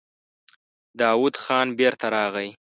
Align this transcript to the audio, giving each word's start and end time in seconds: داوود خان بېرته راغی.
داوود 0.99 1.35
خان 1.43 1.67
بېرته 1.79 2.05
راغی. 2.15 2.49